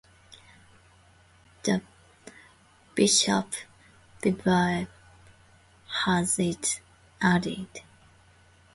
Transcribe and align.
The 1.61 1.79
Bishops' 2.95 3.65
Bible 4.23 4.87
has 5.85 6.39
it 6.39 6.81
as 7.21 7.35
"Abdi". 7.35 7.67